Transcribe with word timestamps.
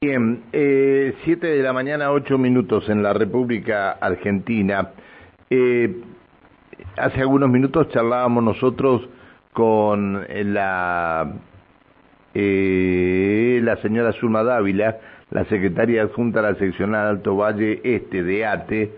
Bien, 0.00 0.44
eh, 0.52 1.12
siete 1.24 1.48
de 1.48 1.60
la 1.60 1.72
mañana, 1.72 2.12
ocho 2.12 2.38
minutos 2.38 2.88
en 2.88 3.02
la 3.02 3.14
República 3.14 3.90
Argentina. 3.90 4.92
Eh, 5.50 5.92
hace 6.96 7.20
algunos 7.22 7.50
minutos 7.50 7.88
charlábamos 7.88 8.44
nosotros 8.44 9.08
con 9.52 10.24
la, 10.28 11.32
eh, 12.32 13.58
la 13.60 13.76
señora 13.78 14.12
Zulma 14.12 14.44
Dávila, 14.44 14.98
la 15.32 15.44
secretaria 15.46 16.04
adjunta 16.04 16.38
a 16.38 16.52
la 16.52 16.54
seccional 16.54 17.08
Alto 17.08 17.34
Valle 17.34 17.80
Este 17.82 18.22
de 18.22 18.46
ATE, 18.46 18.92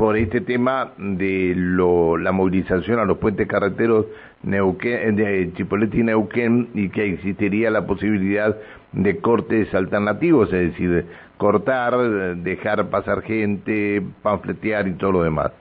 por 0.00 0.16
este 0.16 0.40
tema 0.40 0.92
de 0.96 1.52
lo, 1.54 2.16
la 2.16 2.32
movilización 2.32 3.00
a 3.00 3.04
los 3.04 3.18
puentes 3.18 3.46
carreteros 3.46 4.06
Neuquén, 4.42 5.14
de 5.14 5.52
Chipolete 5.52 5.98
y 5.98 6.02
Neuquén 6.04 6.70
y 6.72 6.88
que 6.88 7.04
existiría 7.04 7.70
la 7.70 7.86
posibilidad 7.86 8.56
de 8.92 9.18
cortes 9.18 9.74
alternativos, 9.74 10.50
es 10.54 10.72
decir, 10.72 11.04
cortar, 11.36 11.98
dejar 12.36 12.88
pasar 12.88 13.20
gente, 13.20 14.02
panfletear 14.22 14.88
y 14.88 14.92
todo 14.92 15.12
lo 15.12 15.22
demás. 15.22 15.52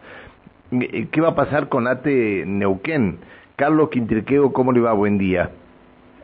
¿Qué 0.71 1.19
va 1.19 1.31
a 1.31 1.35
pasar 1.35 1.67
con 1.67 1.85
ATE 1.87 2.45
Neuquén? 2.47 3.19
Carlos 3.57 3.89
Quintriqueo, 3.89 4.53
¿cómo 4.53 4.71
le 4.71 4.79
va? 4.79 4.93
Buen 4.93 5.17
día. 5.17 5.49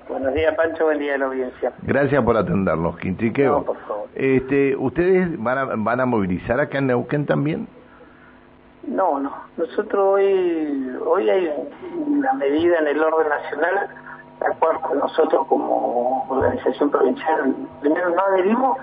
Buenos 0.08 0.34
días, 0.34 0.56
Pancho. 0.56 0.86
Buen 0.86 1.00
día 1.00 1.16
a 1.16 1.18
la 1.18 1.26
audiencia. 1.26 1.74
Gracias 1.82 2.24
por 2.24 2.38
atendernos, 2.38 2.98
Quintriqueo. 2.98 3.52
No, 3.52 3.64
por 3.64 3.78
favor. 3.82 4.08
Este, 4.16 4.74
¿Ustedes 4.78 5.38
van 5.38 5.58
a, 5.58 5.66
van 5.76 6.00
a 6.00 6.06
movilizar 6.06 6.62
acá 6.62 6.78
en 6.78 6.88
Neuquén 6.88 7.26
también? 7.26 7.68
No, 8.88 9.20
no. 9.20 9.34
Nosotros 9.58 10.04
hoy, 10.04 10.98
hoy 11.06 11.30
hay 11.30 11.52
una 12.08 12.34
medida 12.34 12.78
en 12.80 12.88
el 12.88 13.02
orden 13.02 13.30
nacional 13.30 13.90
la 14.42 14.50
cual 14.56 14.80
nosotros 15.00 15.48
como 15.48 16.26
organización 16.30 16.90
provincial 16.90 17.56
primero 17.82 18.10
no 18.10 18.22
adherimos, 18.22 18.78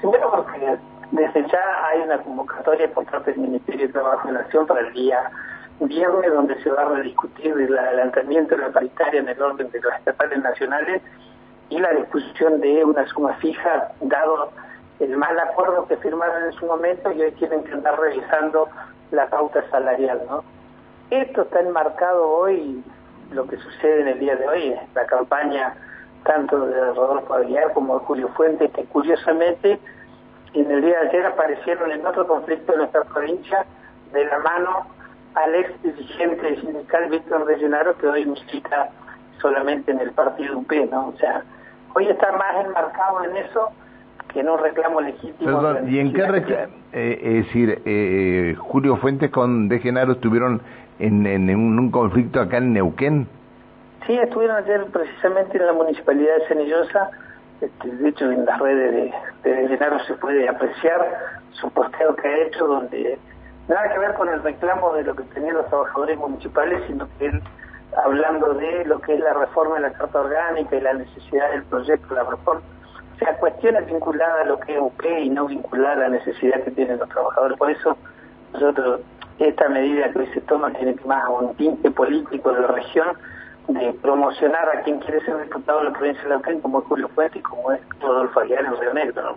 primero 0.00 0.30
porque 0.30 0.78
desde 1.10 1.48
ya 1.48 1.86
hay 1.88 2.00
una 2.02 2.18
convocatoria 2.18 2.92
por 2.92 3.04
parte 3.06 3.32
del 3.32 3.40
Ministerio 3.40 3.86
de 3.86 3.92
Trabajo 3.92 4.28
y 4.28 4.32
Nación 4.32 4.66
para 4.66 4.80
el 4.80 4.92
día 4.92 5.30
viernes 5.80 6.32
donde 6.32 6.62
se 6.62 6.70
va 6.70 6.82
a 6.82 6.88
rediscutir 6.90 7.52
el 7.52 7.78
adelantamiento 7.78 8.54
de 8.54 8.62
la 8.62 8.70
paritaria 8.70 9.20
en 9.20 9.28
el 9.28 9.40
orden 9.40 9.70
de 9.70 9.80
los 9.80 9.92
estatales 9.94 10.42
nacionales 10.42 11.02
y 11.70 11.78
la 11.78 11.92
discusión 11.94 12.60
de 12.60 12.84
una 12.84 13.06
suma 13.08 13.32
fija 13.34 13.90
dado 14.02 14.50
el 14.98 15.16
mal 15.16 15.38
acuerdo 15.38 15.86
que 15.86 15.96
firmaron 15.96 16.44
en 16.44 16.52
su 16.52 16.66
momento 16.66 17.10
y 17.12 17.22
hoy 17.22 17.32
tienen 17.32 17.64
que 17.64 17.72
andar 17.72 17.98
revisando 17.98 18.68
la 19.10 19.28
pauta 19.28 19.68
salarial, 19.70 20.22
¿no? 20.28 20.44
Esto 21.10 21.42
está 21.42 21.60
enmarcado 21.60 22.28
hoy 22.28 22.82
lo 23.32 23.46
que 23.46 23.56
sucede 23.56 24.02
en 24.02 24.08
el 24.08 24.18
día 24.18 24.36
de 24.36 24.48
hoy, 24.48 24.74
la 24.94 25.06
campaña 25.06 25.74
tanto 26.24 26.66
de 26.66 26.80
Rodolfo 26.92 27.34
Aguilar 27.34 27.72
como 27.72 27.98
de 27.98 28.04
Julio 28.04 28.28
Fuentes, 28.36 28.70
que 28.72 28.84
curiosamente 28.84 29.78
en 30.52 30.70
el 30.70 30.82
día 30.82 31.00
de 31.00 31.08
ayer 31.08 31.26
aparecieron 31.26 31.90
en 31.92 32.06
otro 32.06 32.26
conflicto 32.26 32.72
de 32.72 32.78
nuestra 32.78 33.04
provincia 33.04 33.64
de 34.12 34.24
la 34.24 34.38
mano 34.40 34.86
al 35.34 35.54
ex 35.54 35.82
dirigente 35.82 36.60
sindical 36.60 37.08
Víctor 37.08 37.44
de 37.46 37.94
que 38.00 38.06
hoy 38.06 38.26
milita 38.26 38.90
solamente 39.40 39.92
en 39.92 40.00
el 40.00 40.10
partido 40.10 40.58
UP, 40.58 40.72
¿no? 40.90 41.08
O 41.08 41.16
sea, 41.18 41.42
hoy 41.94 42.08
está 42.08 42.32
más 42.32 42.64
enmarcado 42.64 43.24
en 43.24 43.36
eso 43.36 43.70
que 44.32 44.40
en 44.40 44.48
un 44.48 44.58
reclamo 44.58 45.00
legítimo. 45.00 45.60
Perdón, 45.60 45.88
¿y 45.92 45.98
en 45.98 46.12
qué 46.12 46.26
reclamo? 46.26 46.72
Eh, 46.92 47.20
es 47.22 47.46
decir, 47.46 47.82
eh, 47.84 48.54
Julio 48.58 48.96
Fuentes 48.96 49.30
con 49.30 49.68
De 49.68 49.78
Genaro 49.78 50.12
estuvieron 50.12 50.60
en, 50.98 51.26
en, 51.26 51.50
un, 51.50 51.90
conflicto 51.90 52.40
acá 52.40 52.58
en 52.58 52.72
Neuquén? 52.72 53.26
Sí, 54.06 54.16
estuvieron 54.16 54.56
ayer 54.56 54.86
precisamente 54.86 55.58
en 55.58 55.66
la 55.66 55.72
municipalidad 55.72 56.38
de 56.38 56.48
Cenillosa. 56.48 57.10
Este, 57.60 57.88
de 57.88 58.08
hecho, 58.08 58.30
en 58.30 58.44
las 58.44 58.58
redes 58.58 59.12
de, 59.44 59.50
de 59.50 59.68
Llenaro 59.68 59.98
se 60.04 60.14
puede 60.14 60.48
apreciar 60.48 61.06
su 61.52 61.70
posteo 61.70 62.16
que 62.16 62.28
ha 62.28 62.38
hecho, 62.46 62.66
donde 62.66 63.18
nada 63.68 63.92
que 63.92 63.98
ver 63.98 64.14
con 64.14 64.28
el 64.28 64.42
reclamo 64.42 64.94
de 64.94 65.04
lo 65.04 65.14
que 65.14 65.22
tenían 65.34 65.54
los 65.54 65.66
trabajadores 65.68 66.18
municipales, 66.18 66.82
sino 66.86 67.06
que 67.18 67.26
él 67.26 67.42
hablando 68.04 68.54
de 68.54 68.84
lo 68.84 69.00
que 69.00 69.14
es 69.14 69.20
la 69.20 69.34
reforma 69.34 69.76
de 69.76 69.82
la 69.82 69.92
Carta 69.92 70.20
Orgánica 70.20 70.76
y 70.76 70.80
la 70.80 70.94
necesidad 70.94 71.50
del 71.50 71.64
proyecto 71.64 72.08
de 72.08 72.22
la 72.22 72.30
reforma. 72.30 72.62
Sea, 73.20 73.36
cuestiones 73.36 73.86
vinculadas 73.86 74.40
a 74.40 74.44
lo 74.48 74.58
que 74.58 74.74
es 74.74 74.80
UP 74.80 75.04
y 75.04 75.30
no 75.30 75.46
vinculadas 75.46 75.98
a 75.98 76.00
la 76.00 76.08
necesidad 76.08 76.64
que 76.64 76.72
tienen 76.72 76.98
los 76.98 77.08
trabajadores. 77.08 77.56
Por 77.56 77.70
eso 77.70 77.96
nosotros 78.52 79.00
esta 79.38 79.68
medida 79.68 80.10
que 80.10 80.18
hoy 80.18 80.26
se 80.34 80.40
toma 80.42 80.72
tiene 80.72 80.96
más 81.06 81.24
un 81.28 81.54
tinte 81.54 81.90
político 81.90 82.52
de 82.52 82.60
la 82.60 82.66
región 82.68 83.06
de 83.68 83.92
promocionar 84.02 84.68
a 84.68 84.82
quien 84.82 84.98
quiere 85.00 85.24
ser 85.24 85.40
diputado 85.42 85.78
de 85.78 85.84
la 85.86 85.92
provincia 85.92 86.22
de 86.24 86.30
Neuquén, 86.30 86.60
como 86.60 86.80
es 86.80 86.84
Julio 86.86 87.08
Fuentes 87.08 87.40
y 87.40 87.42
como 87.42 87.72
es 87.72 87.80
Rodolfo 88.00 88.40
Aguilar 88.40 88.64
en 88.64 88.80
Río 88.80 88.94
Negro. 88.94 89.22
¿no? 89.22 89.36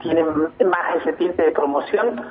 Tiene 0.00 0.22
más 0.24 0.96
ese 1.00 1.12
tinte 1.14 1.42
de 1.42 1.52
promoción 1.52 2.22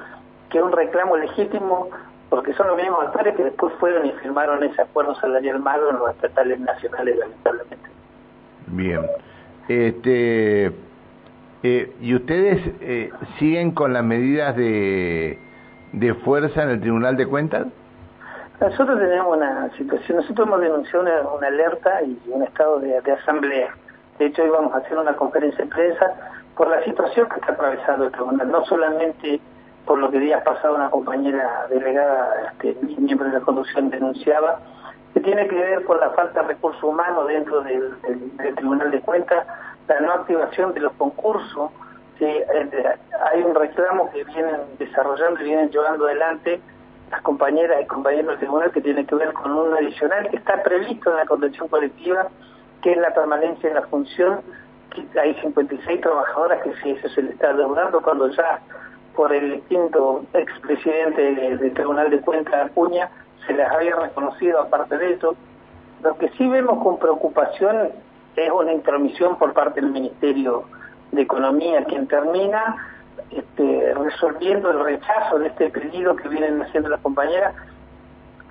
que 0.50 0.62
un 0.62 0.72
reclamo 0.72 1.18
legítimo, 1.18 1.90
porque 2.30 2.54
son 2.54 2.68
los 2.68 2.78
mismos 2.78 3.06
actores 3.06 3.36
que 3.36 3.44
después 3.44 3.74
fueron 3.80 4.06
y 4.06 4.12
firmaron 4.14 4.64
ese 4.64 4.82
acuerdo 4.82 5.16
salarial 5.16 5.60
malo 5.60 5.90
en 5.90 6.00
los 6.00 6.12
estatales 6.12 6.60
nacionales, 6.60 7.18
lamentablemente. 7.18 7.90
Bien. 8.68 9.02
Este, 9.88 10.72
eh, 11.64 11.96
¿Y 12.02 12.16
ustedes 12.16 12.60
eh, 12.82 13.12
siguen 13.40 13.72
con 13.72 13.94
las 13.94 14.04
medidas 14.04 14.56
de 14.56 15.40
de 15.94 16.14
fuerza 16.14 16.64
en 16.64 16.70
el 16.70 16.82
Tribunal 16.82 17.18
de 17.18 17.28
Cuentas? 17.28 17.68
Nosotros 18.60 19.00
tenemos 19.00 19.38
una 19.38 19.70
situación, 19.76 20.18
nosotros 20.18 20.48
hemos 20.48 20.62
denunciado 20.62 21.36
una, 21.36 21.48
alerta 21.48 22.04
y 22.04 22.20
un 22.30 22.44
estado 22.44 22.80
de, 22.80 22.98
asamblea. 23.12 23.76
De 24.20 24.28
hecho, 24.28 24.44
hoy 24.44 24.50
vamos 24.50 24.74
a 24.74 24.78
hacer 24.78 24.98
una 24.98 25.14
conferencia 25.16 25.66
de 25.66 25.72
prensa 25.72 26.14
por 26.56 26.70
la 26.70 26.84
situación 26.84 27.28
que 27.28 27.40
está 27.40 27.54
atravesando 27.54 28.06
el 28.06 28.12
tribunal, 28.12 28.52
no 28.52 28.64
solamente 28.66 29.42
por 29.86 29.98
lo 29.98 30.12
que 30.12 30.20
días 30.20 30.44
pasado 30.44 30.76
una 30.76 30.92
compañera 30.92 31.66
delegada, 31.70 32.52
este, 32.52 32.78
miembro 33.00 33.28
de 33.28 33.34
la 33.34 33.40
conducción, 33.40 33.90
denunciaba, 33.90 34.60
que 35.14 35.20
tiene 35.20 35.48
que 35.48 35.56
ver 35.56 35.84
con 35.84 36.00
la 36.00 36.10
falta 36.12 36.42
de 36.42 36.50
recursos 36.50 36.84
humanos 36.84 37.28
dentro 37.28 37.62
del, 37.62 37.94
Tribunal 38.56 38.92
de 38.92 39.02
Cuentas, 39.02 39.46
la 39.88 40.00
no 40.00 40.14
activación 40.14 40.74
de 40.74 40.82
los 40.82 40.94
concursos, 40.94 41.72
eh, 42.20 42.96
hay 43.32 43.42
un 43.42 43.56
reclamo 43.56 44.12
que 44.12 44.24
vienen 44.24 44.58
desarrollando 44.78 45.42
y 45.42 45.46
vienen 45.46 45.72
llevando 45.72 46.06
adelante 46.06 46.62
las 47.10 47.22
compañeras 47.24 47.82
y 47.82 47.88
compañeros 47.88 48.28
del 48.28 48.38
tribunal 48.38 48.72
que 48.72 48.82
tiene 48.82 49.06
que 49.06 49.16
ver 49.16 49.34
con 49.34 49.52
un 49.52 49.74
adicional 49.74 50.30
que 50.30 50.38
está 50.38 50.62
previsto 50.62 51.10
en 51.10 51.18
la 51.18 51.26
convención 51.26 51.68
colectiva, 51.68 52.28
que 52.84 52.92
es 52.92 52.98
la 52.98 53.14
permanencia 53.14 53.70
en 53.70 53.76
la 53.76 53.82
función. 53.84 54.42
Que 54.92 55.20
hay 55.20 55.34
56 55.42 56.02
trabajadoras 56.02 56.62
que 56.64 56.74
si 56.82 56.92
eso 56.92 57.10
se 57.10 57.24
le 57.24 57.32
está 57.32 57.54
deudando 57.54 58.02
cuando 58.02 58.30
ya 58.30 58.60
por 59.16 59.34
el 59.34 59.54
distinto 59.54 60.24
expresidente 60.34 61.22
del 61.22 61.74
Tribunal 61.74 62.10
de 62.10 62.20
Cuentas 62.22 62.70
Acuña 62.70 63.10
se 63.46 63.54
les 63.54 63.70
había 63.70 63.96
reconocido 63.96 64.62
aparte 64.62 64.98
de 64.98 65.14
eso. 65.14 65.36
Lo 66.04 66.18
que 66.18 66.30
sí 66.30 66.48
vemos 66.48 66.84
con 66.84 66.98
preocupación 66.98 67.90
es 68.36 68.52
una 68.52 68.74
intromisión 68.74 69.38
por 69.38 69.54
parte 69.54 69.82
del 69.82 69.92
Ministerio 69.92 70.64
de 71.12 71.22
Economía, 71.22 71.84
quien 71.86 72.08
termina 72.08 72.76
este, 73.30 73.94
resolviendo 73.94 74.72
el 74.72 74.80
rechazo 74.84 75.40
de 75.40 75.48
este 75.48 75.70
pedido 75.70 76.16
que 76.16 76.30
vienen 76.30 76.62
haciendo 76.62 76.90
las 76.90 77.02
compañeras 77.02 77.54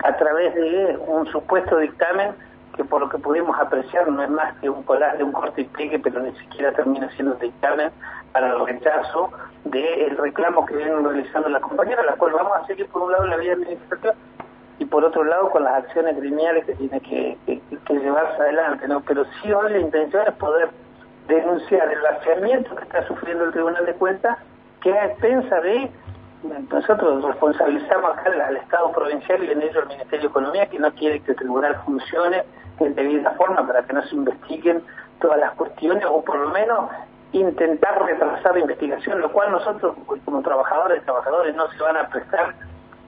a 0.03 0.15
través 0.17 0.55
de 0.55 0.97
un 1.07 1.27
supuesto 1.27 1.77
dictamen 1.77 2.31
que 2.75 2.85
por 2.85 3.01
lo 3.01 3.09
que 3.09 3.17
pudimos 3.17 3.59
apreciar 3.59 4.07
no 4.09 4.23
es 4.23 4.29
más 4.29 4.55
que 4.59 4.69
un 4.69 4.83
colar 4.83 5.17
de 5.17 5.23
un 5.23 5.31
corte 5.31 5.61
y 5.61 5.65
pegue, 5.65 5.99
pero 5.99 6.21
ni 6.21 6.31
siquiera 6.37 6.71
termina 6.71 7.09
siendo 7.11 7.33
dictamen 7.35 7.91
para 8.31 8.53
el 8.53 8.65
rechazo 8.65 9.29
del 9.65 10.17
reclamo 10.17 10.65
que 10.65 10.77
vienen 10.77 11.03
realizando 11.03 11.49
las 11.49 11.61
compañeras, 11.61 12.05
la 12.05 12.13
cual 12.13 12.33
vamos 12.33 12.53
a 12.57 12.65
seguir 12.65 12.87
por 12.87 13.03
un 13.03 13.11
lado 13.11 13.25
la 13.25 13.37
vía 13.37 13.53
administrativa 13.53 14.13
y 14.81 14.85
por 14.85 15.05
otro 15.05 15.23
lado 15.23 15.51
con 15.51 15.63
las 15.63 15.83
acciones 15.83 16.17
gremiales 16.17 16.65
que 16.65 16.73
tiene 16.73 16.99
que, 17.01 17.37
llevarse 17.87 18.41
adelante, 18.41 18.87
¿no? 18.87 19.01
Pero 19.01 19.25
sí 19.25 19.53
hoy 19.53 19.73
la 19.73 19.79
intención 19.79 20.23
es 20.27 20.33
poder 20.33 20.69
denunciar 21.27 21.91
el 21.93 22.01
vaciamiento 22.01 22.75
que 22.75 22.83
está 22.85 23.05
sufriendo 23.05 23.43
el 23.45 23.51
Tribunal 23.51 23.85
de 23.85 23.93
Cuentas, 23.93 24.39
que 24.81 24.91
a 24.91 25.05
expensa 25.05 25.61
de 25.61 25.91
nosotros 26.71 27.23
responsabilizamos 27.23 28.17
acá 28.17 28.31
al 28.47 28.57
Estado 28.57 28.91
provincial 28.91 29.43
y 29.43 29.51
en 29.51 29.61
ello 29.61 29.81
al 29.81 29.87
Ministerio 29.89 30.21
de 30.21 30.27
Economía 30.29 30.65
que 30.65 30.79
no 30.79 30.91
quiere 30.93 31.19
que 31.19 31.31
el 31.31 31.37
tribunal 31.37 31.75
funcione 31.85 32.43
en 32.79 32.95
debida 32.95 33.29
forma 33.33 33.67
para 33.67 33.83
que 33.83 33.93
no 33.93 34.01
se 34.01 34.15
investiguen 34.15 34.81
todas 35.19 35.39
las 35.39 35.51
cuestiones 35.51 36.03
o 36.09 36.23
por 36.23 36.39
lo 36.39 36.49
menos 36.49 36.89
intentar 37.33 38.03
retrasar 38.03 38.53
la 38.53 38.61
investigación, 38.61 39.21
lo 39.21 39.31
cual 39.31 39.51
nosotros 39.51 39.95
como 40.25 40.41
trabajadores 40.41 41.03
y 41.03 41.05
trabajadores 41.05 41.55
no 41.55 41.69
se 41.69 41.83
van 41.83 41.97
a 41.97 42.07
prestar 42.07 42.55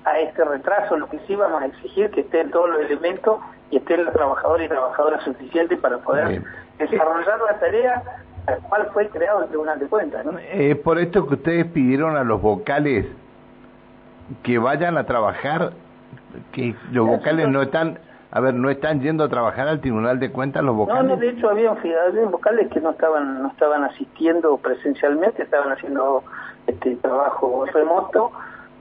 a 0.06 0.20
este 0.20 0.44
retraso, 0.44 0.98
lo 0.98 1.08
que 1.10 1.20
sí 1.28 1.36
vamos 1.36 1.62
a 1.62 1.66
exigir 1.68 2.10
que 2.12 2.22
estén 2.22 2.52
todos 2.52 2.70
los 2.70 2.82
elementos 2.82 3.40
y 3.72 3.78
estén 3.78 4.06
los 4.06 4.14
trabajadores 4.14 4.66
y 4.66 4.70
trabajadoras 4.70 5.24
suficientes 5.24 5.80
para 5.80 5.98
poder 6.00 6.42
desarrollar 6.78 7.40
la 7.50 7.60
tarea 7.60 8.04
al 8.48 8.58
cual 8.60 8.90
fue 8.94 9.08
creado 9.08 9.44
el 9.44 9.50
Tribunal 9.50 9.80
de 9.80 9.88
Cuentas. 9.88 10.26
¿no? 10.26 10.38
Es 10.38 10.78
por 10.78 11.00
esto 11.00 11.28
que 11.28 11.36
ustedes 11.36 11.66
pidieron 11.68 12.18
a 12.18 12.24
los 12.24 12.42
vocales 12.42 13.06
que 14.42 14.58
vayan 14.58 14.98
a 14.98 15.06
trabajar, 15.06 15.72
que 16.52 16.76
los 16.92 17.08
vocales 17.08 17.48
no 17.48 17.62
están 17.62 18.00
a 18.36 18.40
ver, 18.40 18.56
¿no 18.56 18.72
están 18.72 19.00
yendo 19.00 19.24
a 19.24 19.30
trabajar 19.30 19.68
al 19.68 19.80
Tribunal 19.80 20.20
de 20.20 20.32
Cuentas 20.32 20.64
los 20.64 20.76
vocales? 20.76 21.04
No, 21.04 21.10
no, 21.10 21.18
de 21.18 21.30
hecho 21.30 21.52
había, 21.52 21.70
había 21.70 22.26
vocales 22.26 22.68
que 22.72 22.82
no 22.82 22.90
estaban 22.90 23.44
no 23.44 23.50
estaban 23.50 23.84
asistiendo 23.84 24.58
presencialmente, 24.58 25.44
estaban 25.44 25.72
haciendo 25.72 26.24
este 26.66 26.96
trabajo 26.96 27.66
remoto, 27.72 28.32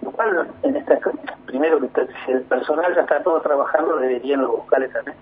lo 0.02 0.10
cual 0.10 0.48
en 0.62 0.76
esta 0.76 0.98
primero 1.46 1.80
que 1.80 1.88
si 2.24 2.32
el 2.32 2.42
personal 2.42 2.94
ya 2.94 3.02
está 3.02 3.22
todo 3.22 3.40
trabajando 3.40 3.96
deberían 3.96 4.42
los 4.42 4.50
vocales 4.50 4.92
también 4.92 5.16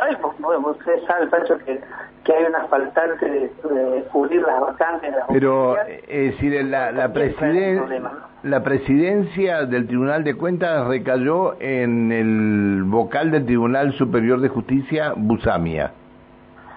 Ay, 0.00 0.16
bueno, 0.38 0.68
usted 0.68 0.92
sabe, 1.06 1.26
Pancho, 1.28 1.58
que, 1.58 1.80
que 2.24 2.32
hay 2.32 2.44
una 2.44 2.64
faltante 2.66 3.28
de, 3.28 3.50
cubrir 4.12 4.42
las 4.42 4.60
vacantes. 4.60 5.14
Pero, 5.28 5.76
eh, 5.82 6.04
es 6.06 6.32
decir, 6.32 6.64
la, 6.64 6.92
la, 6.92 7.08
la 8.42 8.62
presidencia 8.62 9.64
del 9.64 9.86
Tribunal 9.86 10.24
de 10.24 10.34
Cuentas 10.34 10.86
recayó 10.86 11.56
en 11.60 12.12
el 12.12 12.84
vocal 12.84 13.30
del 13.30 13.46
Tribunal 13.46 13.92
Superior 13.94 14.40
de 14.40 14.48
Justicia, 14.48 15.14
Busamia. 15.16 15.92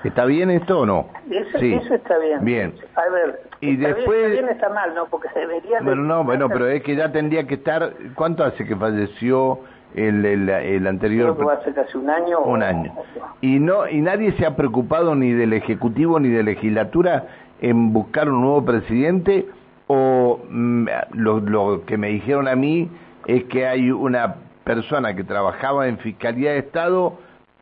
¿Está 0.04 0.26
bien 0.26 0.50
esto 0.50 0.80
o 0.80 0.86
no? 0.86 1.08
Eso, 1.30 1.60
sí. 1.60 1.74
eso 1.74 1.94
está 1.94 2.18
bien. 2.18 2.44
Bien. 2.44 2.74
A 2.96 3.10
ver, 3.10 3.42
y 3.60 3.76
después... 3.76 4.32
Bien, 4.32 4.50
está 4.50 4.70
mal, 4.70 4.94
¿no? 4.96 5.06
Porque 5.06 5.30
debería... 5.36 5.80
Bueno, 5.82 6.04
no, 6.04 6.24
bueno, 6.24 6.50
pero 6.50 6.68
es 6.68 6.82
que 6.84 6.96
ya 6.96 7.12
tendría 7.12 7.46
que 7.46 7.56
estar... 7.56 7.94
¿Cuánto 8.16 8.44
hace 8.44 8.66
que 8.66 8.76
falleció 8.76 9.60
el, 9.96 10.26
el, 10.26 10.50
el 10.50 10.88
anterior 10.88 11.36
Creo 11.36 11.50
que 11.50 11.54
hace 11.54 11.74
casi 11.74 11.98
un 11.98 12.10
año 12.10 12.40
un 12.40 12.64
año 12.64 12.94
y 13.42 13.60
no 13.60 13.90
y 13.90 14.00
nadie 14.02 14.32
se 14.34 14.46
ha 14.46 14.56
preocupado 14.56 15.16
ni 15.16 15.34
del 15.34 15.52
ejecutivo 15.54 16.18
ni 16.20 16.30
de 16.30 16.44
legislatura 16.44 17.28
en 17.60 17.92
buscar 17.92 18.30
un 18.30 18.42
nuevo 18.42 18.64
presidente 18.64 19.48
o 19.88 20.40
mm, 20.50 20.88
lo, 21.14 21.40
lo 21.42 21.84
que 21.86 21.98
me 21.98 22.08
dijeron 22.08 22.48
a 22.48 22.56
mí 22.56 22.90
es 23.28 23.44
que 23.46 23.68
hay 23.68 23.92
una 23.92 24.36
persona 24.64 25.16
que 25.16 25.24
trabajaba 25.24 25.88
en 25.88 25.98
fiscalía 25.98 26.54
de 26.54 26.60
estado 26.60 27.18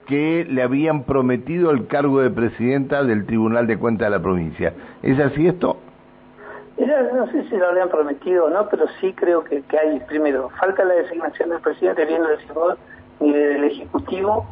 que 0.09 0.43
le 0.49 0.63
habían 0.63 1.03
prometido 1.03 1.69
el 1.69 1.85
cargo 1.85 2.19
de 2.21 2.31
presidenta 2.31 3.03
del 3.03 3.27
Tribunal 3.27 3.67
de 3.67 3.77
Cuentas 3.77 4.07
de 4.07 4.17
la 4.17 4.19
provincia. 4.19 4.73
¿Es 5.03 5.19
así 5.19 5.45
esto? 5.45 5.77
no 7.13 7.27
sé 7.27 7.43
si 7.47 7.57
lo 7.57 7.67
habían 7.67 7.89
prometido 7.89 8.45
o 8.45 8.49
no, 8.49 8.67
pero 8.69 8.87
sí 8.99 9.13
creo 9.13 9.43
que, 9.43 9.63
hay, 9.77 9.99
primero, 10.07 10.49
falta 10.59 10.83
la 10.83 10.95
designación 10.95 11.49
del 11.49 11.59
presidente, 11.59 12.05
bien 12.05 12.23
lo 12.23 12.29
decís 12.29 12.49
ni 13.19 13.33
del 13.33 13.65
Ejecutivo 13.65 14.47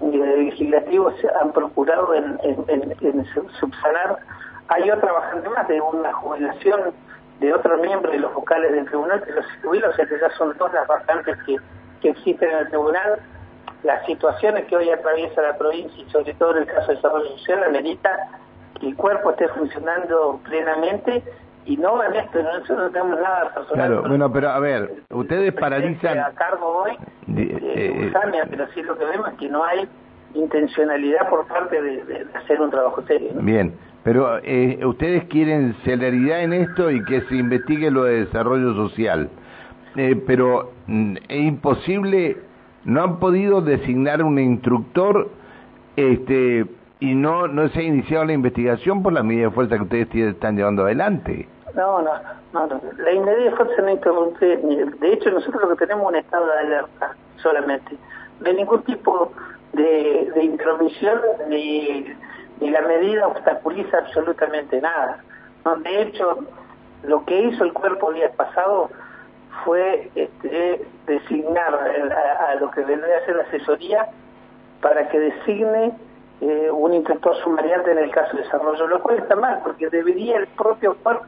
ni 0.00 0.16
del 0.16 0.46
Legislativo 0.46 1.12
se 1.20 1.28
han 1.42 1.52
procurado 1.52 2.14
en, 2.14 2.38
subsanar. 3.60 4.16
Hay 4.68 4.90
otra 4.90 5.12
bastante 5.12 5.48
más 5.50 5.68
de 5.68 5.80
una 5.80 6.12
jubilación 6.14 6.80
de 7.40 7.52
otro 7.52 7.76
miembro 7.78 8.10
de 8.10 8.18
los 8.18 8.32
vocales 8.32 8.72
del 8.72 8.86
tribunal 8.86 9.22
que 9.22 9.32
los 9.32 9.44
jubiló, 9.62 9.90
o 9.90 9.92
sea 9.92 10.06
que 10.06 10.18
ya 10.18 10.30
son 10.38 10.56
dos 10.56 10.72
las 10.72 10.88
vacantes 10.88 11.36
que 12.00 12.08
existen 12.08 12.48
en 12.48 12.56
el 12.56 12.68
tribunal. 12.68 13.20
Las 13.82 14.04
situaciones 14.06 14.66
que 14.66 14.76
hoy 14.76 14.90
atraviesa 14.90 15.42
la 15.42 15.58
provincia 15.58 16.02
y 16.02 16.08
sobre 16.10 16.34
todo 16.34 16.56
en 16.56 16.62
el 16.62 16.66
caso 16.66 16.88
de 16.88 16.96
desarrollo 16.96 17.28
social 17.38 17.64
amerita 17.64 18.10
que 18.80 18.88
el 18.88 18.96
cuerpo 18.96 19.30
esté 19.30 19.48
funcionando 19.48 20.40
plenamente 20.44 21.22
y 21.64 21.76
no 21.76 22.02
en 22.02 22.14
esto, 22.14 22.42
nosotros 22.42 22.78
no 22.78 22.90
tenemos 22.90 23.20
nada 23.20 23.54
personal. 23.54 23.74
Claro, 23.74 24.02
bueno, 24.08 24.32
pero 24.32 24.50
a 24.50 24.58
ver, 24.58 25.04
ustedes 25.10 25.52
paralizan... 25.52 26.18
A 26.18 26.32
cargo 26.32 26.84
hoy, 26.84 26.92
de, 27.28 27.42
eh, 27.42 28.12
pero 28.50 28.66
sí 28.74 28.82
lo 28.82 28.98
que 28.98 29.04
vemos 29.04 29.28
es 29.28 29.38
que 29.38 29.48
no 29.48 29.64
hay 29.64 29.88
intencionalidad 30.34 31.28
por 31.28 31.46
parte 31.46 31.80
de, 31.80 32.26
hacer 32.34 32.60
un 32.60 32.70
trabajo 32.70 33.02
serio. 33.02 33.30
Bien, 33.34 33.74
pero 34.02 34.38
eh, 34.42 34.84
ustedes 34.84 35.24
quieren 35.24 35.76
celeridad 35.84 36.42
en 36.42 36.52
esto 36.52 36.90
y 36.90 37.04
que 37.04 37.20
se 37.22 37.36
investigue 37.36 37.90
lo 37.90 38.04
de 38.04 38.24
desarrollo 38.24 38.74
social, 38.74 39.28
eh, 39.96 40.20
pero 40.26 40.72
mm, 40.86 41.16
es 41.28 41.40
imposible, 41.42 42.38
no 42.84 43.02
han 43.02 43.18
podido 43.18 43.60
designar 43.60 44.22
un 44.22 44.38
instructor 44.38 45.30
este 45.96 46.66
y 47.00 47.14
no 47.14 47.48
no 47.48 47.68
se 47.68 47.80
ha 47.80 47.82
iniciado 47.82 48.24
la 48.24 48.32
investigación 48.32 49.02
por 49.02 49.12
las 49.12 49.24
medidas 49.24 49.50
de 49.50 49.54
fuerza 49.54 49.76
que 49.76 49.82
ustedes 49.82 50.34
están 50.34 50.56
llevando 50.56 50.82
adelante. 50.82 51.48
No, 51.74 52.02
no, 52.02 52.12
no, 52.52 52.66
no. 52.66 52.80
la 52.98 53.10
medida 53.12 53.44
de 53.44 53.50
fuerza 53.52 53.82
no 53.82 53.90
interrumpe, 53.90 54.56
de 54.56 55.12
hecho 55.12 55.30
nosotros 55.30 55.62
lo 55.62 55.76
que 55.76 55.86
tenemos 55.86 56.04
es 56.04 56.08
un 56.10 56.16
estado 56.16 56.46
de 56.46 56.58
alerta 56.58 57.16
solamente, 57.36 57.96
de 58.40 58.54
ningún 58.54 58.82
tipo 58.82 59.32
de, 59.72 60.30
de 60.34 60.44
intromisión 60.44 61.18
ni, 61.48 62.06
ni 62.60 62.70
la 62.70 62.82
medida 62.82 63.26
obstaculiza 63.26 63.98
absolutamente 63.98 64.80
nada. 64.80 65.18
No, 65.64 65.76
de 65.76 66.02
hecho, 66.02 66.38
lo 67.04 67.24
que 67.24 67.40
hizo 67.40 67.64
el 67.64 67.72
cuerpo 67.72 68.10
el 68.10 68.16
día 68.16 68.32
pasado 68.32 68.90
fue 69.64 70.10
este, 70.14 70.84
designar 71.06 71.74
a, 71.74 72.50
a 72.50 72.54
lo 72.56 72.70
que 72.70 72.82
vendría 72.82 73.18
a 73.18 73.24
ser 73.24 73.36
la 73.36 73.42
asesoría 73.44 74.08
para 74.80 75.08
que 75.08 75.18
designe 75.18 75.92
eh, 76.40 76.70
un 76.72 76.92
inspector 76.92 77.36
sumariante 77.36 77.92
en 77.92 77.98
el 77.98 78.10
caso 78.10 78.36
de 78.36 78.42
desarrollo, 78.42 78.88
lo 78.88 79.00
cual 79.00 79.18
está 79.18 79.36
mal, 79.36 79.60
porque 79.62 79.88
debería 79.88 80.38
el 80.38 80.48
propio 80.48 80.96
cuerpo 80.96 81.24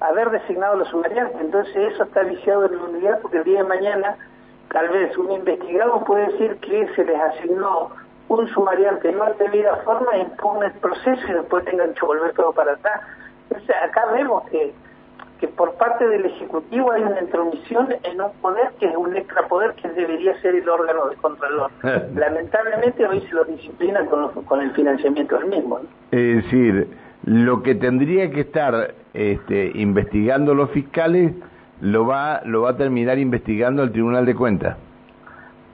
haber 0.00 0.30
designado 0.30 0.76
los 0.76 0.88
sumariantes. 0.88 1.38
Entonces 1.40 1.92
eso 1.92 2.04
está 2.04 2.22
viciado 2.22 2.64
en 2.64 2.76
la 2.76 2.84
unidad 2.84 3.20
porque 3.20 3.38
el 3.38 3.44
día 3.44 3.62
de 3.62 3.68
mañana 3.68 4.16
tal 4.72 4.88
vez 4.88 5.16
un 5.18 5.30
investigado 5.30 6.02
puede 6.04 6.26
decir 6.32 6.56
que 6.60 6.88
se 6.94 7.04
les 7.04 7.20
asignó 7.20 7.90
un 8.28 8.48
sumariante 8.48 9.12
no 9.12 9.26
de 9.26 9.44
debida 9.44 9.76
forma, 9.84 10.16
impone 10.16 10.66
el 10.66 10.72
proceso 10.72 11.22
y 11.28 11.32
después 11.32 11.64
tengan 11.66 11.94
que 11.94 12.04
volver 12.04 12.32
todo 12.32 12.52
para 12.52 12.72
atrás. 12.72 13.02
Entonces 13.50 13.76
acá 13.82 14.06
vemos 14.12 14.42
que 14.50 14.74
que 15.40 15.48
por 15.48 15.74
parte 15.74 16.06
del 16.08 16.24
Ejecutivo 16.26 16.92
hay 16.92 17.02
una 17.02 17.20
intromisión 17.20 17.88
en 18.02 18.20
un 18.20 18.32
poder 18.40 18.70
que 18.80 18.86
es 18.86 18.96
un 18.96 19.16
extrapoder 19.16 19.74
que 19.74 19.88
debería 19.88 20.40
ser 20.40 20.54
el 20.54 20.68
órgano 20.68 21.08
de 21.08 21.16
Contralor. 21.16 21.70
Lamentablemente 22.14 23.06
hoy 23.06 23.20
se 23.22 23.34
lo 23.34 23.44
disciplina 23.44 24.04
con, 24.06 24.30
con 24.44 24.60
el 24.60 24.72
financiamiento 24.72 25.38
del 25.38 25.48
mismo. 25.48 25.80
Es 26.10 26.44
decir, 26.44 26.88
lo 27.24 27.62
que 27.62 27.74
tendría 27.74 28.30
que 28.30 28.40
estar 28.40 28.94
este, 29.12 29.72
investigando 29.74 30.54
los 30.54 30.70
fiscales 30.70 31.32
lo 31.80 32.06
va, 32.06 32.40
lo 32.44 32.62
va 32.62 32.70
a 32.70 32.76
terminar 32.76 33.18
investigando 33.18 33.82
el 33.82 33.92
Tribunal 33.92 34.24
de 34.24 34.34
Cuentas. 34.34 34.76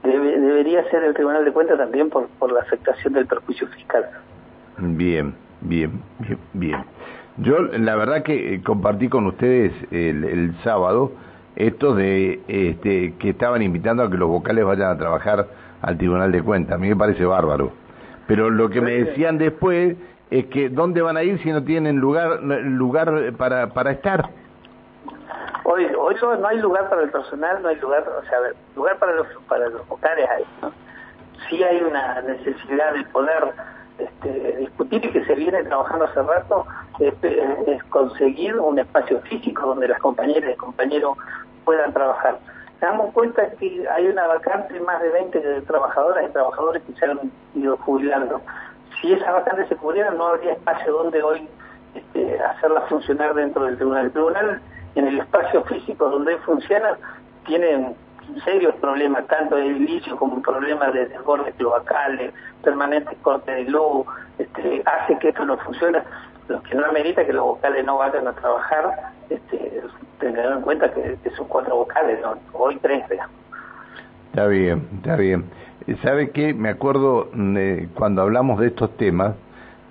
debería 0.03 0.83
ser 0.91 1.05
el 1.05 1.15
Tribunal 1.15 1.45
de 1.45 1.53
Cuentas 1.53 1.79
también 1.79 2.11
por, 2.11 2.27
por 2.39 2.53
la 2.53 2.61
afectación 2.61 3.13
del 3.13 3.27
perjuicio 3.27 3.67
fiscal. 3.69 4.07
Bien, 4.79 5.35
bien, 5.61 6.03
bien, 6.19 6.39
bien. 6.55 6.85
Yo 7.39 7.61
la 7.63 7.97
verdad 7.97 8.23
que 8.23 8.55
eh, 8.55 8.63
compartí 8.63 9.09
con 9.09 9.27
ustedes 9.27 9.73
el, 9.91 10.55
sábado 10.63 11.13
esto 11.57 11.95
de 11.95 12.41
este, 12.49 13.15
que 13.19 13.31
estaban 13.31 13.63
invitando 13.63 14.03
a 14.03 14.11
que 14.11 14.17
los 14.17 14.29
vocales 14.29 14.65
vayan 14.65 14.91
a 14.91 14.99
trabajar 14.99 15.47
al 15.81 15.97
Tribunal 15.99 16.33
de 16.33 16.43
Cuentas. 16.43 16.75
A 16.75 16.79
mí 16.79 16.89
me 16.89 16.97
parece 16.97 17.25
bárbaro. 17.25 17.73
Pero 18.27 18.51
lo 18.51 18.71
que 18.71 18.81
me 18.81 18.93
decían 18.93 19.39
después 19.39 19.97
es 20.31 20.47
que 20.47 20.69
¿dónde 20.69 21.03
van 21.03 21.17
a 21.17 21.23
ir 21.23 21.43
si 21.43 21.53
no 21.53 21.63
tienen 21.63 21.99
lugar 21.99 22.43
lugar 22.43 23.33
para, 23.37 23.69
para 23.69 23.93
estar? 23.93 24.31
Hoy, 25.65 25.87
hoy 25.99 26.17
no 26.41 26.49
hay 26.49 26.59
lugar 26.59 26.89
para 26.89 27.03
el 27.03 27.11
personal, 27.11 27.63
no 27.63 27.69
hay 27.69 27.77
lugar, 27.77 28.05
o 28.09 28.23
sea, 28.29 28.39
lugar 28.75 28.97
para 28.99 29.13
los 29.13 29.27
para 29.49 29.69
los 29.69 29.87
vocales 29.89 30.29
hay, 30.29 30.45
¿no? 30.61 30.73
Sí 31.49 31.63
hay 31.63 31.83
una 31.83 32.21
necesidad 32.23 32.95
de 32.95 33.05
poder 33.05 33.53
este, 33.99 34.57
discutir 34.59 35.05
y 35.05 35.11
que 35.11 35.25
se 35.25 35.35
viene 35.35 35.63
trabajando 35.65 36.07
hace 36.07 36.23
rato 36.23 36.67
es, 36.99 37.15
conseguir 37.91 38.59
un 38.59 38.79
espacio 38.79 39.21
físico 39.23 39.67
donde 39.67 39.89
las 39.89 40.01
compañeras 40.01 40.55
y 40.55 40.57
compañeros 40.57 41.17
puedan 41.65 41.93
trabajar. 41.93 42.39
Damos 42.81 43.13
cuenta 43.13 43.51
que 43.53 43.87
hay 43.89 44.07
una 44.07 44.27
vacante 44.27 44.79
más 44.81 45.01
de 45.03 45.11
20 45.11 45.63
trabajadoras 45.63 46.25
y 46.29 46.33
trabajadores 46.33 46.83
que 46.83 46.93
se 46.95 47.05
han 47.05 47.19
ido 47.55 47.77
jubilando. 47.79 48.41
Si 49.01 49.13
esa 49.13 49.33
vacante 49.33 49.69
se 49.69 49.77
cubriera, 49.77 50.11
no 50.11 50.29
habría 50.29 50.53
espacio 50.53 50.93
donde 50.93 51.23
hoy 51.23 51.49
este, 51.95 52.41
hacerla 52.41 52.81
funcionar 52.83 53.35
dentro 53.35 53.65
del 53.65 53.77
tribunal. 53.77 54.07
El 54.07 54.13
tribunal, 54.13 54.61
en 54.95 55.07
el 55.07 55.21
espacio 55.21 55.63
físico 55.65 56.09
donde 56.09 56.37
funciona, 56.39 56.97
tiene 57.47 57.95
serios 58.45 58.75
problemas, 58.77 59.27
tanto 59.27 59.57
de 59.57 59.67
edilicio 59.67 60.17
como 60.17 60.41
problemas 60.43 60.93
de 60.93 61.07
desbordes 61.07 61.55
cloacales, 61.57 62.33
permanentes 62.63 63.17
cortes 63.23 63.55
de 63.55 63.65
luz, 63.71 64.07
este, 64.39 64.83
hace 64.85 65.19
que 65.19 65.29
esto 65.29 65.45
no 65.45 65.57
funcione 65.59 66.03
lo 66.49 66.63
que 66.63 66.75
no 66.75 66.85
amerita 66.87 67.25
que 67.25 67.33
los 67.33 67.45
vocales 67.45 67.85
no 67.85 67.99
vayan 67.99 68.27
a 68.27 68.33
trabajar, 68.33 69.13
este, 69.31 69.83
en 70.21 70.61
cuenta 70.63 70.93
que, 70.93 71.17
son 71.37 71.49
cuatro 71.49 71.77
vocales, 71.77 72.21
¿no? 72.23 72.37
hoy 72.53 72.79
tres, 72.81 73.09
digamos. 73.09 73.35
Está 74.31 74.47
bien, 74.47 74.89
está 74.97 75.17
bien. 75.17 75.45
¿Sabe 76.03 76.31
qué? 76.31 76.55
Me 76.55 76.69
acuerdo, 76.69 77.31
cuando 77.95 78.23
hablamos 78.23 78.61
de 78.61 78.69
estos 78.69 78.97
temas, 78.97 79.35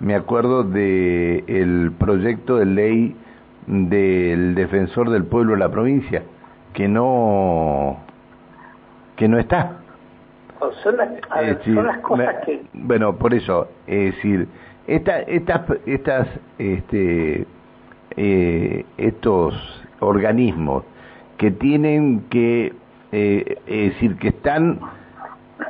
me 0.00 0.14
acuerdo 0.14 0.64
de 0.64 1.44
el 1.46 1.92
proyecto 1.98 2.56
de 2.56 2.66
ley 2.66 3.16
del 3.66 4.54
defensor 4.54 5.10
del 5.10 5.24
pueblo 5.24 5.52
de 5.52 5.58
la 5.58 5.70
provincia, 5.70 6.22
que 6.72 6.88
no 6.88 7.98
que 9.22 9.28
no 9.28 9.38
está. 9.38 9.76
Son 10.82 10.96
las, 10.96 11.10
son 11.64 11.86
las 11.86 11.98
cosas 11.98 12.44
que... 12.44 12.60
Bueno, 12.72 13.14
por 13.14 13.32
eso, 13.32 13.68
es 13.86 14.16
decir, 14.16 14.48
esta, 14.88 15.20
estas, 15.20 15.60
estas, 15.86 16.26
este, 16.58 17.46
eh, 18.16 18.84
estos 18.96 19.54
organismos 20.00 20.82
que 21.36 21.52
tienen 21.52 22.24
que, 22.30 22.72
eh, 23.12 23.58
es 23.68 23.92
decir, 23.94 24.16
que 24.16 24.28
están 24.28 24.80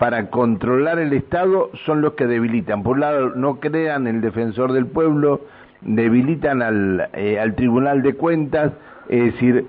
para 0.00 0.30
controlar 0.30 0.98
el 0.98 1.12
Estado 1.12 1.68
son 1.84 2.00
los 2.00 2.14
que 2.14 2.26
debilitan. 2.26 2.82
Por 2.82 2.94
un 2.94 3.00
lado, 3.00 3.30
no 3.34 3.60
crean 3.60 4.06
el 4.06 4.22
defensor 4.22 4.72
del 4.72 4.86
pueblo, 4.86 5.42
debilitan 5.82 6.62
al, 6.62 7.10
eh, 7.12 7.38
al 7.38 7.54
Tribunal 7.54 8.00
de 8.00 8.14
Cuentas, 8.14 8.72
es 9.10 9.34
decir, 9.34 9.66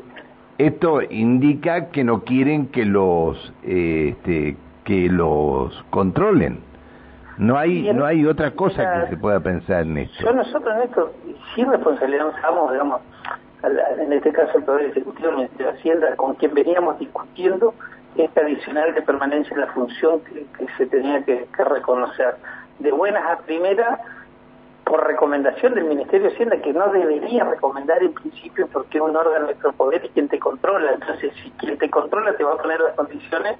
esto 0.57 1.01
indica 1.01 1.89
que 1.89 2.03
no 2.03 2.23
quieren 2.23 2.67
que 2.67 2.85
los 2.85 3.53
eh, 3.63 4.15
este, 4.17 4.57
que 4.83 5.09
los 5.09 5.73
controlen. 5.89 6.59
No 7.37 7.57
hay 7.57 7.91
no 7.93 8.05
hay 8.05 8.25
otra 8.25 8.51
cosa 8.51 9.01
que 9.01 9.09
se 9.09 9.17
pueda 9.17 9.39
pensar 9.39 9.83
en 9.83 9.97
esto. 9.97 10.23
Yo 10.23 10.33
nosotros 10.33 10.75
en 10.75 10.83
esto 10.83 11.13
sí 11.55 11.63
responsabilizamos, 11.63 12.71
digamos, 12.71 13.01
en 13.97 14.13
este 14.13 14.31
caso 14.31 14.57
el 14.57 14.63
Poder 14.63 14.85
Ejecutivo, 14.87 15.29
el 15.29 15.35
Ministerio 15.37 15.71
de 15.71 15.79
Hacienda, 15.79 16.15
con 16.15 16.35
quien 16.35 16.53
veníamos 16.53 16.99
discutiendo 16.99 17.73
esta 18.17 18.41
adicional 18.41 18.93
de 18.93 19.01
permanencia 19.01 19.53
en 19.53 19.61
la 19.61 19.67
función 19.67 20.21
que, 20.21 20.45
se 20.77 20.85
tenía 20.87 21.23
que, 21.23 21.47
reconocer. 21.57 22.35
De 22.79 22.91
buenas 22.91 23.23
a 23.25 23.37
primeras, 23.39 23.99
por 24.85 25.05
recomendación 25.05 25.75
del 25.75 25.85
Ministerio 25.85 26.27
de 26.27 26.33
Hacienda, 26.33 26.57
que 26.57 26.73
no 26.73 26.89
debería 26.89 27.43
recomendar 27.45 28.01
en 28.03 28.13
principio 28.13 28.67
porque 28.71 28.97
es 28.97 29.03
un 29.03 29.15
órgano 29.15 29.47
de 29.47 29.55
poder 29.55 30.03
y 30.05 30.09
quien 30.09 30.27
te 30.27 30.39
controla. 30.39 30.93
Entonces, 30.93 31.33
si 31.41 31.51
quien 31.51 31.77
te 31.77 31.89
controla 31.89 32.35
te 32.35 32.43
va 32.43 32.53
a 32.53 32.57
poner 32.57 32.79
las 32.79 32.95
condiciones, 32.95 33.57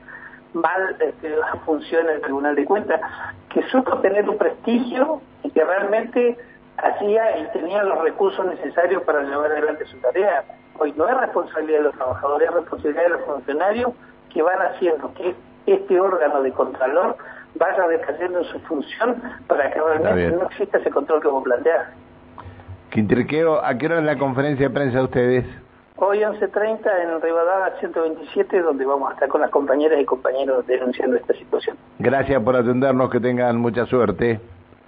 mal 0.54 0.96
este, 1.00 1.36
funciona 1.66 2.12
el 2.12 2.22
Tribunal 2.22 2.56
de 2.56 2.66
Cuentas, 2.66 3.02
que 3.50 3.64
supo 3.70 3.98
tener 4.00 4.30
un 4.30 4.38
prestigio 4.38 5.22
y 5.44 5.50
que 5.50 5.64
realmente 5.64 6.38
hacía 6.78 7.38
y 7.40 7.48
tenía 7.54 7.84
los 7.84 8.00
recursos 8.02 8.46
necesarios 8.46 9.04
para 9.04 9.24
llevar 9.24 9.52
adelante 9.52 9.86
su 9.86 9.98
tarea. 9.98 10.44
Hoy 10.80 10.94
no 10.98 11.08
es 11.08 11.18
responsabilidad 11.18 11.80
de 11.80 11.84
los 11.86 11.96
trabajadores, 11.96 12.50
es 12.50 12.56
responsabilidad 12.56 13.04
de 13.04 13.10
los 13.10 13.22
funcionarios 13.22 13.92
que 14.34 14.42
van 14.42 14.60
haciendo 14.60 15.14
que 15.14 15.36
este 15.66 16.00
órgano 16.00 16.42
de 16.42 16.52
contralor 16.52 17.16
vaya 17.56 17.88
decayendo 17.88 18.40
en 18.40 18.46
su 18.46 18.60
función 18.62 19.22
para 19.48 19.72
que 19.72 19.80
realmente 19.80 20.36
no 20.36 20.44
exista 20.44 20.78
ese 20.78 20.90
control 20.90 21.22
que 21.22 21.28
vos 21.28 21.44
planteás. 21.44 21.90
Quinterqueo, 22.90 23.64
¿a 23.64 23.78
qué 23.78 23.88
hora 23.88 24.00
es 24.00 24.06
la 24.06 24.18
conferencia 24.18 24.68
de 24.68 24.74
prensa 24.74 25.00
de 25.00 25.04
ustedes? 25.04 25.46
Hoy 25.96 26.20
11.30 26.20 26.80
en 27.04 27.22
Rivadavia 27.22 27.80
127, 27.80 28.62
donde 28.62 28.86
vamos 28.86 29.10
a 29.10 29.14
estar 29.14 29.30
con 29.30 29.42
las 29.42 29.52
compañeras 29.52 30.00
y 30.02 30.06
compañeros 30.06 30.66
denunciando 30.66 31.16
esta 31.18 31.34
situación. 31.34 31.78
Gracias 32.00 32.42
por 32.44 32.56
atendernos, 32.56 33.10
que 33.10 33.20
tengan 33.20 33.58
mucha 33.58 33.86
suerte. 33.86 34.40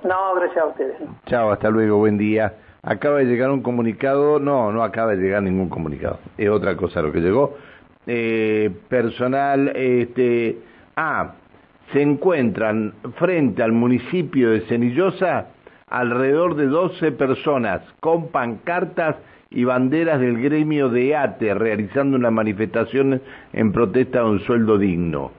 No, 0.03 0.35
gracias 0.35 0.63
a 0.63 0.67
ustedes. 0.67 0.97
Chao, 1.27 1.51
hasta 1.51 1.69
luego, 1.69 1.97
buen 1.97 2.17
día. 2.17 2.53
Acaba 2.81 3.17
de 3.17 3.25
llegar 3.25 3.49
un 3.49 3.61
comunicado, 3.61 4.39
no, 4.39 4.71
no 4.71 4.83
acaba 4.83 5.15
de 5.15 5.17
llegar 5.17 5.41
ningún 5.41 5.69
comunicado, 5.69 6.19
es 6.37 6.49
otra 6.49 6.75
cosa 6.75 7.01
lo 7.01 7.11
que 7.11 7.19
llegó. 7.19 7.55
Eh, 8.05 8.71
personal, 8.87 9.71
este, 9.75 10.59
ah, 10.95 11.33
se 11.91 12.01
encuentran 12.01 12.93
frente 13.17 13.63
al 13.63 13.71
municipio 13.71 14.51
de 14.51 14.61
Cenillosa 14.61 15.49
alrededor 15.87 16.55
de 16.55 16.67
12 16.67 17.11
personas 17.11 17.81
con 17.99 18.29
pancartas 18.29 19.17
y 19.51 19.63
banderas 19.63 20.19
del 20.19 20.41
gremio 20.41 20.89
de 20.89 21.15
ATE 21.15 21.53
realizando 21.53 22.17
una 22.17 22.31
manifestación 22.31 23.21
en 23.53 23.71
protesta 23.71 24.19
de 24.19 24.25
un 24.25 24.39
sueldo 24.41 24.77
digno. 24.77 25.31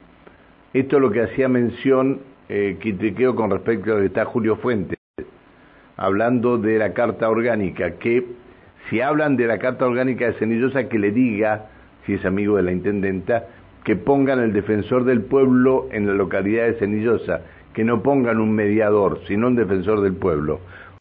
Esto 0.72 0.96
es 0.96 1.02
lo 1.02 1.10
que 1.10 1.22
hacía 1.22 1.48
mención 1.48 2.20
eh, 2.48 2.78
con 3.34 3.50
respecto 3.50 3.92
a 3.92 3.94
lo 3.94 4.00
que 4.00 4.06
está 4.06 4.24
Julio 4.24 4.56
Fuentes, 4.56 4.98
hablando 5.96 6.58
de 6.58 6.78
la 6.78 6.92
Carta 6.92 7.28
Orgánica, 7.28 7.98
que 7.98 8.24
si 8.88 9.00
hablan 9.00 9.36
de 9.36 9.46
la 9.46 9.58
Carta 9.58 9.86
Orgánica 9.86 10.26
de 10.26 10.34
Cenillosa, 10.34 10.88
que 10.88 10.98
le 10.98 11.10
diga, 11.10 11.66
si 12.04 12.14
es 12.14 12.24
amigo 12.24 12.56
de 12.56 12.62
la 12.62 12.72
Intendenta, 12.72 13.46
que 13.86 13.94
pongan 13.94 14.40
el 14.40 14.52
defensor 14.52 15.04
del 15.04 15.22
pueblo 15.22 15.86
en 15.92 16.08
la 16.08 16.12
localidad 16.12 16.66
de 16.66 16.74
Cenillosa, 16.74 17.42
que 17.72 17.84
no 17.84 18.02
pongan 18.02 18.40
un 18.40 18.52
mediador, 18.52 19.20
sino 19.28 19.46
un 19.46 19.54
defensor 19.54 20.00
del 20.00 20.14
pueblo 20.14 20.58